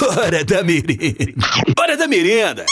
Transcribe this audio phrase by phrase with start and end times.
[0.00, 1.34] Hora da merenda.
[1.78, 2.64] Hora da merenda.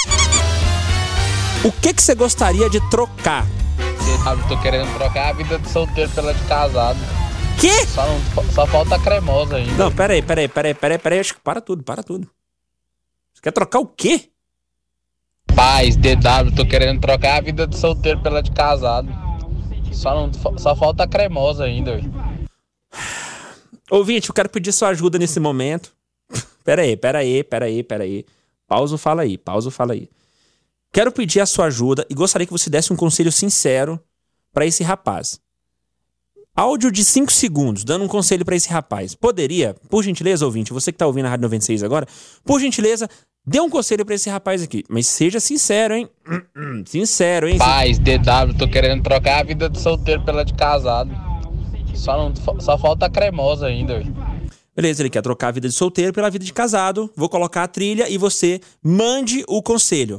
[1.64, 3.44] O que que você gostaria de trocar?
[4.26, 6.98] Eu tô querendo trocar a vida de solteiro pela de casado.
[7.60, 7.84] Que?
[7.86, 9.72] Só, não, só falta a cremosa ainda.
[9.72, 11.18] Não, peraí, peraí, peraí, peraí, peraí.
[11.18, 12.30] Acho que para tudo, para tudo.
[13.34, 14.28] Você quer trocar o quê?
[15.54, 19.08] Paz, DW, tô querendo trocar a vida de solteiro pela de casado.
[19.90, 22.00] Só, não, só falta a cremosa ainda.
[23.90, 25.95] Ouvinte, eu quero pedir sua ajuda nesse momento.
[26.66, 28.26] Peraí, peraí, peraí, peraí.
[28.66, 30.10] Pausa, fala aí, pausa, fala aí.
[30.92, 34.00] Quero pedir a sua ajuda e gostaria que você desse um conselho sincero
[34.52, 35.38] para esse rapaz.
[36.56, 39.14] Áudio de 5 segundos, dando um conselho para esse rapaz.
[39.14, 42.08] Poderia, por gentileza, ouvinte, você que tá ouvindo a Rádio 96 agora,
[42.44, 43.08] por gentileza,
[43.46, 44.82] dê um conselho para esse rapaz aqui.
[44.88, 46.08] Mas seja sincero, hein?
[46.84, 47.58] Sincero, hein?
[47.58, 51.12] Paz, DW, tô querendo trocar a vida de solteiro pela de casado.
[51.94, 53.94] Só, não, só falta a cremosa ainda.
[53.94, 54.25] Ué.
[54.76, 57.10] Beleza, ele quer trocar a vida de solteiro pela vida de casado.
[57.16, 60.18] Vou colocar a trilha e você mande o conselho.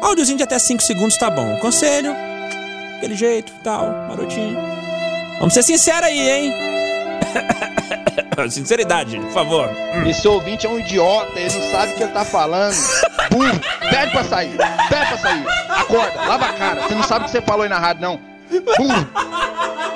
[0.00, 1.58] Áudiozinho de até 5 segundos tá bom.
[1.58, 2.10] Conselho,
[2.96, 4.56] aquele jeito, tal, marotinho.
[5.38, 6.54] Vamos ser sinceros aí, hein?
[8.50, 9.70] Sinceridade, por favor.
[10.06, 12.74] Esse ouvinte é um idiota, ele não sabe o que ele tá falando.
[13.30, 14.56] Burro, pede pra sair,
[14.88, 15.44] pede pra sair.
[15.68, 16.82] Acorda, lava a cara.
[16.82, 18.20] Você não sabe o que você falou aí na rádio, não.
[18.50, 19.93] Burro.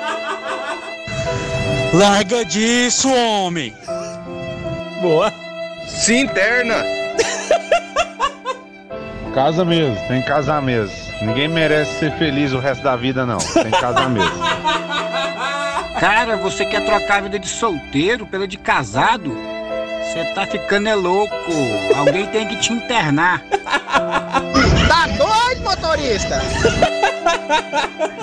[1.93, 3.73] Larga disso, homem!
[5.01, 5.33] Boa.
[5.87, 6.83] Se interna.
[9.33, 10.95] Casa mesmo, tem que casar mesmo.
[11.21, 13.39] Ninguém merece ser feliz o resto da vida, não.
[13.39, 14.31] Tem que casar mesmo.
[15.99, 19.35] Cara, você quer trocar a vida de solteiro pela de casado?
[20.03, 21.33] Você tá ficando é louco.
[21.95, 23.41] Alguém tem que te internar.
[24.87, 26.39] Tá doido, motorista?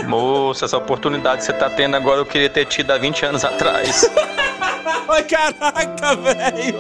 [0.07, 3.45] Moça, essa oportunidade que você tá tendo agora eu queria ter tido há 20 anos
[3.45, 4.09] atrás.
[5.09, 6.79] Ai, caraca, velho.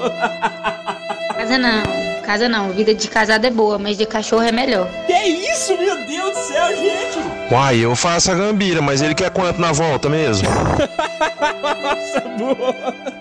[1.34, 1.82] Casa não,
[2.24, 2.70] casa não.
[2.70, 4.88] Vida de casado é boa, mas de cachorro é melhor.
[5.06, 7.18] Que isso, meu Deus do céu, gente?
[7.52, 10.48] Uai, eu faço a gambira, mas ele quer quanto na volta mesmo?
[11.82, 12.74] Nossa, boa.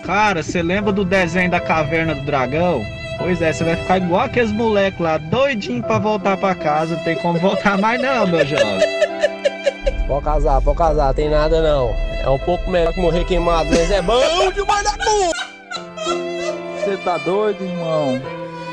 [0.04, 2.84] Cara, você lembra do desenho da caverna do dragão?
[3.18, 6.96] Pois é, você vai ficar igual aqueles moleques lá, doidinho pra voltar pra casa.
[6.96, 8.85] Não tem como voltar mais não, meu jovem.
[10.06, 11.90] Pode casar, pode casar, tem nada não.
[12.22, 14.20] É um pouco melhor que morrer queimado, mas é bom
[14.54, 15.56] demais da porra!
[16.78, 18.22] Você tá doido, irmão?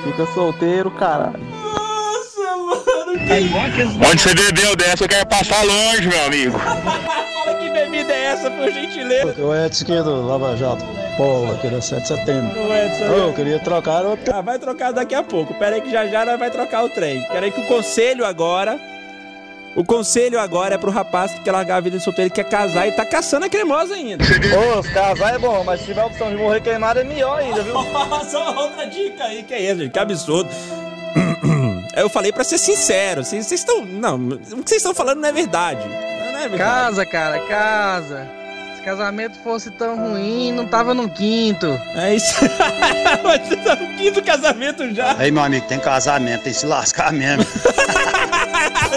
[0.03, 1.39] Fica solteiro, caralho.
[1.39, 3.17] Nossa, mano.
[3.17, 6.59] É aqueles Onde você bebeu dessa, eu quero passar longe, meu amigo.
[6.59, 9.41] Fala que bebida é essa, por gentileza.
[9.41, 10.85] O Edson aqui do Lava Jato.
[11.17, 12.59] Pô, aquele é 7 de setembro.
[12.59, 14.17] Ô, eu queria trocar o...
[14.31, 15.53] Ah, vai trocar daqui a pouco.
[15.55, 17.21] Pera aí que já já nós vai trocar o trem.
[17.27, 18.79] Pera aí que o conselho agora...
[19.75, 22.87] O conselho agora é pro rapaz que quer largar a vida de solteiro, quer casar
[22.87, 24.23] e tá caçando a cremosa ainda.
[24.23, 27.63] Ô, casar é bom, mas se tiver a opção de morrer queimado é melhor ainda,
[27.63, 27.73] viu?
[27.81, 29.91] Nossa, outra dica aí, que é isso, gente?
[29.91, 30.49] Que absurdo.
[31.95, 33.23] Eu falei pra ser sincero.
[33.23, 33.83] Vocês vocês estão.
[33.83, 35.87] Não, o que vocês estão falando não é verdade.
[35.87, 36.57] Não é verdade.
[36.57, 38.27] Casa, cara, casa.
[38.75, 41.67] Se casamento fosse tão ruim, não tava no quinto.
[41.95, 42.35] É isso.
[43.23, 45.15] Mas você tá no quinto casamento já.
[45.17, 47.45] Aí, meu amigo, tem casamento, tem que se lascar mesmo.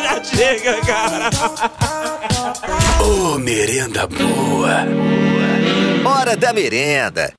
[0.06, 1.30] já chega, cara.
[3.02, 4.86] Ô, merenda boa.
[6.04, 7.32] Hora da merenda.